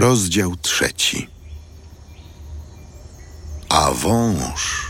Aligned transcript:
Rozdział 0.00 0.56
trzeci. 0.56 1.28
A 3.68 3.90
wąż 3.90 4.86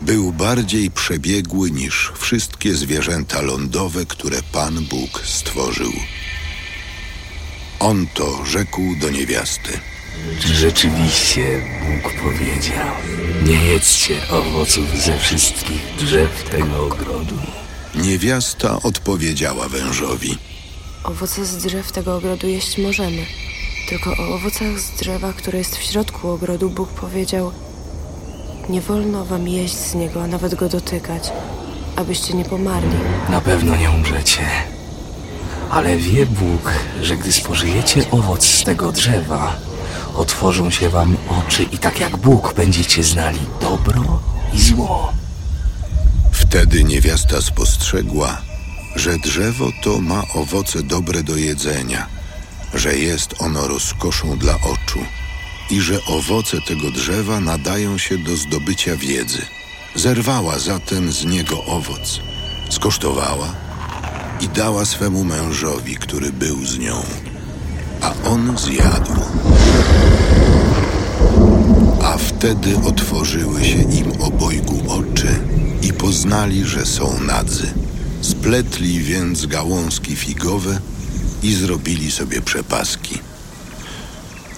był 0.00 0.32
bardziej 0.32 0.90
przebiegły 0.90 1.70
niż 1.70 2.12
wszystkie 2.18 2.74
zwierzęta 2.74 3.40
lądowe, 3.40 4.06
które 4.06 4.42
Pan 4.52 4.84
Bóg 4.84 5.22
stworzył. 5.24 5.92
On 7.80 8.06
to 8.14 8.46
rzekł 8.46 8.82
do 9.00 9.10
niewiasty. 9.10 9.80
Czy 10.40 10.54
rzeczywiście 10.54 11.62
Bóg 11.80 12.12
powiedział: 12.22 12.86
Nie 13.42 13.64
jedzcie 13.64 14.28
owoców 14.30 14.98
ze 14.98 15.18
wszystkich 15.18 15.82
drzew 15.98 16.50
tego 16.50 16.84
ogrodu? 16.86 17.38
Niewiasta 17.94 18.82
odpowiedziała 18.82 19.68
wężowi. 19.68 20.38
Owoce 21.04 21.46
z 21.46 21.56
drzew 21.56 21.92
tego 21.92 22.16
ogrodu 22.16 22.48
jeść 22.48 22.78
możemy. 22.78 23.26
Tylko 23.88 24.10
o 24.16 24.34
owocach 24.34 24.80
z 24.80 24.90
drzewa, 24.90 25.32
które 25.32 25.58
jest 25.58 25.76
w 25.76 25.82
środku 25.82 26.30
ogrodu, 26.30 26.70
Bóg 26.70 26.88
powiedział: 26.88 27.52
Nie 28.68 28.80
wolno 28.80 29.24
wam 29.24 29.48
jeść 29.48 29.74
z 29.74 29.94
niego, 29.94 30.22
a 30.22 30.26
nawet 30.26 30.54
go 30.54 30.68
dotykać, 30.68 31.32
abyście 31.96 32.34
nie 32.34 32.44
pomarli. 32.44 32.96
Na 33.30 33.40
pewno 33.40 33.76
nie 33.76 33.90
umrzecie. 33.90 34.42
Ale 35.70 35.96
wie 35.96 36.26
Bóg, 36.26 36.72
że 37.02 37.16
gdy 37.16 37.32
spożyjecie 37.32 38.10
owoc 38.10 38.46
z 38.46 38.64
tego 38.64 38.92
drzewa, 38.92 39.56
otworzą 40.14 40.70
się 40.70 40.88
wam 40.88 41.16
oczy 41.28 41.62
i 41.62 41.78
tak 41.78 42.00
jak 42.00 42.16
Bóg 42.16 42.54
będziecie 42.54 43.02
znali 43.02 43.40
dobro 43.60 44.20
i 44.52 44.60
zło. 44.60 45.12
Wtedy 46.32 46.84
niewiasta 46.84 47.40
spostrzegła, 47.40 48.42
że 48.96 49.18
drzewo 49.18 49.68
to 49.82 50.00
ma 50.00 50.22
owoce 50.34 50.82
dobre 50.82 51.22
do 51.22 51.36
jedzenia, 51.36 52.06
że 52.74 52.98
jest 52.98 53.34
ono 53.38 53.68
rozkoszą 53.68 54.38
dla 54.38 54.54
oczu 54.54 55.04
i 55.70 55.80
że 55.80 56.04
owoce 56.04 56.60
tego 56.60 56.90
drzewa 56.90 57.40
nadają 57.40 57.98
się 57.98 58.18
do 58.18 58.36
zdobycia 58.36 58.96
wiedzy. 58.96 59.46
Zerwała 59.94 60.58
zatem 60.58 61.12
z 61.12 61.24
niego 61.24 61.64
owoc, 61.64 62.20
skosztowała 62.70 63.54
i 64.40 64.48
dała 64.48 64.84
swemu 64.84 65.24
mężowi, 65.24 65.96
który 65.96 66.32
był 66.32 66.64
z 66.64 66.78
nią, 66.78 67.02
a 68.00 68.14
on 68.28 68.58
zjadł. 68.58 69.20
A 72.02 72.18
wtedy 72.18 72.76
otworzyły 72.84 73.64
się 73.64 73.82
im 73.82 74.22
obojgu 74.22 74.82
oczy 74.88 75.40
i 75.82 75.92
poznali, 75.92 76.64
że 76.64 76.86
są 76.86 77.20
nadzy. 77.20 77.74
Spletli 78.20 79.00
więc 79.00 79.46
gałązki 79.46 80.16
figowe 80.16 80.80
i 81.44 81.54
zrobili 81.54 82.10
sobie 82.10 82.42
przepaski. 82.42 83.18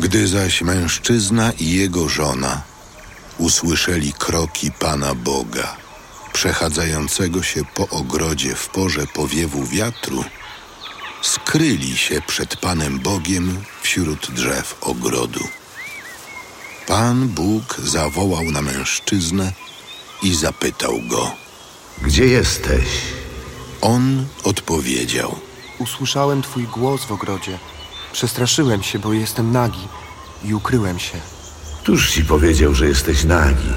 Gdy 0.00 0.28
zaś 0.28 0.62
mężczyzna 0.62 1.52
i 1.52 1.70
jego 1.70 2.08
żona 2.08 2.62
usłyszeli 3.38 4.12
kroki 4.12 4.72
Pana 4.72 5.14
Boga, 5.14 5.76
przechadzającego 6.32 7.42
się 7.42 7.64
po 7.74 7.88
ogrodzie 7.88 8.54
w 8.54 8.68
porze 8.68 9.06
powiewu 9.06 9.66
wiatru, 9.66 10.24
skryli 11.22 11.96
się 11.96 12.22
przed 12.26 12.56
Panem 12.56 12.98
Bogiem 12.98 13.64
wśród 13.82 14.30
drzew 14.30 14.76
ogrodu. 14.80 15.44
Pan 16.86 17.28
Bóg 17.28 17.80
zawołał 17.84 18.44
na 18.44 18.62
mężczyznę 18.62 19.52
i 20.22 20.34
zapytał 20.34 21.02
go. 21.08 21.30
Gdzie 22.02 22.26
jesteś? 22.26 22.88
On 23.80 24.26
odpowiedział. 24.44 25.51
Usłyszałem 25.82 26.42
twój 26.42 26.64
głos 26.66 27.04
w 27.04 27.12
ogrodzie. 27.12 27.58
Przestraszyłem 28.12 28.82
się, 28.82 28.98
bo 28.98 29.12
jestem 29.12 29.52
nagi 29.52 29.88
i 30.44 30.54
ukryłem 30.54 30.98
się. 30.98 31.18
Któż 31.82 32.10
ci 32.10 32.24
powiedział, 32.24 32.74
że 32.74 32.86
jesteś 32.86 33.24
nagi? 33.24 33.72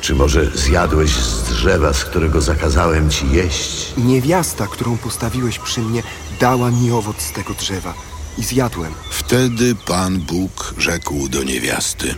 Czy 0.00 0.14
może 0.14 0.46
zjadłeś 0.46 1.10
z 1.10 1.42
drzewa, 1.42 1.92
z 1.92 2.04
którego 2.04 2.40
zakazałem 2.40 3.10
ci 3.10 3.30
jeść? 3.30 3.92
Niewiasta, 3.96 4.66
którą 4.66 4.98
postawiłeś 4.98 5.58
przy 5.58 5.80
mnie, 5.80 6.02
dała 6.40 6.70
mi 6.70 6.90
owoc 6.90 7.20
z 7.22 7.32
tego 7.32 7.54
drzewa 7.54 7.94
i 8.38 8.42
zjadłem. 8.44 8.92
Wtedy 9.10 9.74
Pan 9.74 10.18
Bóg 10.20 10.74
rzekł 10.78 11.28
do 11.28 11.42
niewiasty. 11.42 12.14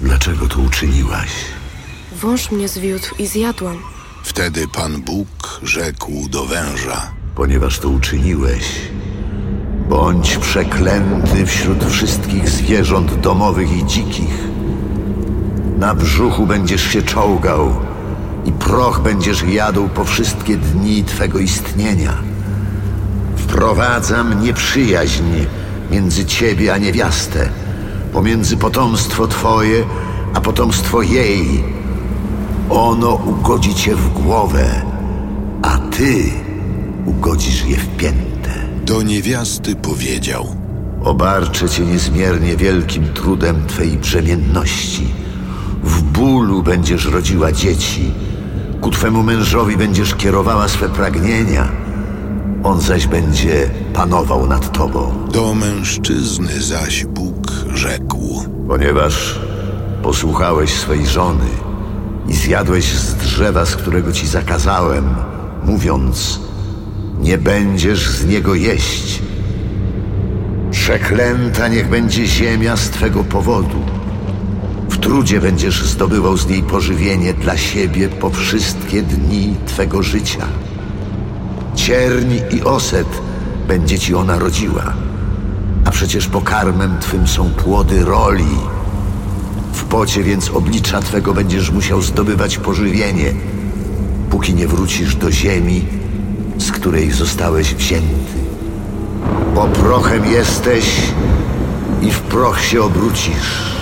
Dlaczego 0.00 0.48
to 0.48 0.58
uczyniłaś? 0.58 1.30
Wąż 2.12 2.50
mnie 2.50 2.68
zwiódł 2.68 3.06
i 3.18 3.26
zjadłam. 3.26 3.82
Wtedy 4.24 4.68
Pan 4.68 5.02
Bóg 5.02 5.60
rzekł 5.62 6.28
do 6.28 6.44
węża. 6.46 7.15
Ponieważ 7.36 7.78
to 7.78 7.88
uczyniłeś, 7.88 8.90
bądź 9.88 10.36
przeklęty 10.36 11.46
wśród 11.46 11.84
wszystkich 11.84 12.48
zwierząt 12.48 13.20
domowych 13.20 13.76
i 13.76 13.86
dzikich. 13.86 14.48
Na 15.78 15.94
brzuchu 15.94 16.46
będziesz 16.46 16.82
się 16.82 17.02
czołgał 17.02 17.74
i 18.44 18.52
proch 18.52 19.00
będziesz 19.00 19.42
jadł 19.42 19.88
po 19.88 20.04
wszystkie 20.04 20.56
dni 20.56 21.04
twego 21.04 21.38
istnienia. 21.38 22.12
Wprowadzam 23.36 24.42
nieprzyjaźń 24.42 25.24
między 25.90 26.24
ciebie 26.24 26.74
a 26.74 26.78
niewiastę, 26.78 27.48
pomiędzy 28.12 28.56
potomstwo 28.56 29.26
twoje 29.26 29.84
a 30.34 30.40
potomstwo 30.40 31.02
jej. 31.02 31.64
Ono 32.70 33.14
ugodzi 33.14 33.74
cię 33.74 33.94
w 33.94 34.12
głowę, 34.12 34.82
a 35.62 35.78
ty 35.78 36.45
ugodzisz 37.06 37.64
je 37.64 37.76
w 37.76 37.96
piętę. 37.96 38.50
Do 38.84 39.02
niewiasty 39.02 39.76
powiedział. 39.76 40.46
Obarczę 41.04 41.68
cię 41.68 41.84
niezmiernie 41.84 42.56
wielkim 42.56 43.12
trudem 43.12 43.66
twej 43.66 43.90
brzemienności. 43.90 45.06
W 45.82 46.02
bólu 46.02 46.62
będziesz 46.62 47.04
rodziła 47.04 47.52
dzieci. 47.52 48.10
Ku 48.80 48.90
twemu 48.90 49.22
mężowi 49.22 49.76
będziesz 49.76 50.14
kierowała 50.14 50.68
swe 50.68 50.88
pragnienia. 50.88 51.68
On 52.64 52.80
zaś 52.80 53.06
będzie 53.06 53.70
panował 53.92 54.46
nad 54.46 54.72
tobą. 54.72 55.12
Do 55.32 55.54
mężczyzny 55.54 56.62
zaś 56.62 57.04
Bóg 57.04 57.52
rzekł. 57.74 58.44
Ponieważ 58.68 59.40
posłuchałeś 60.02 60.70
swej 60.70 61.06
żony 61.06 61.48
i 62.28 62.34
zjadłeś 62.34 62.92
z 62.92 63.14
drzewa, 63.14 63.64
z 63.64 63.76
którego 63.76 64.12
ci 64.12 64.26
zakazałem, 64.26 65.14
mówiąc, 65.64 66.40
nie 67.20 67.38
będziesz 67.38 68.10
z 68.10 68.26
niego 68.26 68.54
jeść. 68.54 69.22
Przeklęta 70.70 71.68
niech 71.68 71.88
będzie 71.88 72.26
ziemia 72.26 72.76
z 72.76 72.90
twego 72.90 73.24
powodu. 73.24 73.78
W 74.90 74.98
trudzie 74.98 75.40
będziesz 75.40 75.84
zdobywał 75.84 76.36
z 76.36 76.46
niej 76.46 76.62
pożywienie 76.62 77.34
dla 77.34 77.56
siebie 77.56 78.08
po 78.08 78.30
wszystkie 78.30 79.02
dni 79.02 79.54
twego 79.66 80.02
życia. 80.02 80.46
Cierń 81.74 82.34
i 82.50 82.62
oset 82.62 83.08
będzie 83.68 83.98
ci 83.98 84.14
ona 84.14 84.38
rodziła, 84.38 84.92
a 85.84 85.90
przecież 85.90 86.26
pokarmem 86.26 86.98
twym 87.00 87.28
są 87.28 87.50
płody 87.50 88.04
roli. 88.04 88.56
W 89.72 89.84
pocie 89.84 90.22
więc 90.22 90.50
oblicza 90.50 91.00
twego 91.00 91.34
będziesz 91.34 91.70
musiał 91.70 92.02
zdobywać 92.02 92.58
pożywienie, 92.58 93.34
póki 94.30 94.54
nie 94.54 94.68
wrócisz 94.68 95.16
do 95.16 95.32
ziemi, 95.32 95.84
z 96.58 96.72
której 96.72 97.10
zostałeś 97.10 97.74
wzięty. 97.74 98.38
Bo 99.54 99.66
prochem 99.66 100.26
jesteś 100.26 100.84
i 102.02 102.10
w 102.10 102.20
proch 102.20 102.60
się 102.60 102.82
obrócisz. 102.82 103.76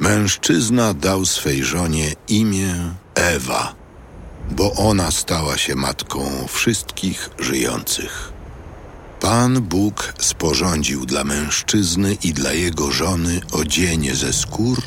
Mężczyzna 0.00 0.94
dał 0.94 1.24
swej 1.24 1.64
żonie 1.64 2.12
imię 2.28 2.74
Ewa, 3.14 3.74
bo 4.50 4.72
ona 4.72 5.10
stała 5.10 5.58
się 5.58 5.74
matką 5.74 6.46
wszystkich 6.48 7.30
żyjących. 7.38 8.37
Pan 9.28 9.60
Bóg 9.60 10.14
sporządził 10.18 11.06
dla 11.06 11.24
mężczyzny 11.24 12.16
i 12.24 12.32
dla 12.32 12.52
jego 12.52 12.90
żony 12.90 13.40
odzienie 13.52 14.14
ze 14.14 14.32
skór 14.32 14.78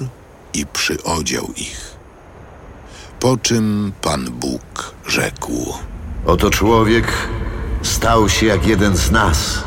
i 0.54 0.66
przyodział 0.66 1.54
ich. 1.58 1.98
Po 3.20 3.38
czym 3.38 3.92
Pan 4.02 4.32
Bóg 4.32 4.94
rzekł: 5.08 5.74
Oto 6.26 6.50
człowiek 6.50 7.08
stał 7.82 8.30
się 8.30 8.46
jak 8.46 8.68
jeden 8.68 8.98
z 8.98 9.12
nas. 9.12 9.64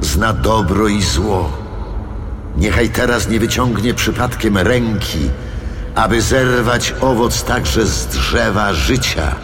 Zna 0.00 0.32
dobro 0.32 0.88
i 0.88 1.02
zło. 1.02 1.52
Niechaj 2.56 2.90
teraz 2.90 3.28
nie 3.28 3.40
wyciągnie 3.40 3.94
przypadkiem 3.94 4.58
ręki, 4.58 5.30
aby 5.94 6.22
zerwać 6.22 6.94
owoc 7.00 7.44
także 7.44 7.86
z 7.86 8.06
drzewa 8.06 8.74
życia, 8.74 9.34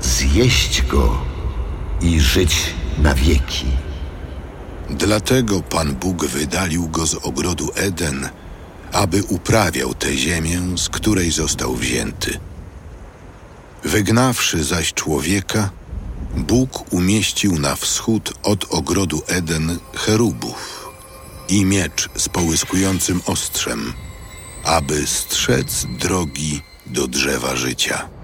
zjeść 0.00 0.82
go 0.86 1.18
i 2.00 2.20
żyć 2.20 2.74
na 2.98 3.14
wieki. 3.14 3.66
Dlatego 4.90 5.62
Pan 5.62 5.94
Bóg 5.94 6.24
wydalił 6.24 6.88
go 6.88 7.06
z 7.06 7.14
ogrodu 7.14 7.70
Eden, 7.74 8.28
aby 8.92 9.22
uprawiał 9.22 9.94
tę 9.94 10.16
ziemię, 10.16 10.60
z 10.76 10.88
której 10.88 11.30
został 11.30 11.76
wzięty. 11.76 12.38
Wygnawszy 13.84 14.64
zaś 14.64 14.92
człowieka, 14.94 15.70
Bóg 16.36 16.92
umieścił 16.92 17.58
na 17.58 17.76
wschód 17.76 18.32
od 18.42 18.64
ogrodu 18.70 19.22
Eden 19.26 19.78
cherubów 19.94 20.90
i 21.48 21.64
miecz 21.64 22.08
z 22.16 22.28
połyskującym 22.28 23.20
ostrzem, 23.26 23.92
aby 24.64 25.06
strzec 25.06 25.86
drogi 25.98 26.60
do 26.86 27.08
drzewa 27.08 27.56
życia. 27.56 28.15